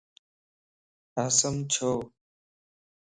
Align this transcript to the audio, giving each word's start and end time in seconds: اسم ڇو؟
اسم 1.25 1.55
ڇو؟ 1.73 1.91